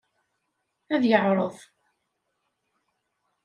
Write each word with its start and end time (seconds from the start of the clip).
Ad 0.93 1.03
yeɛreḍ. 1.09 1.55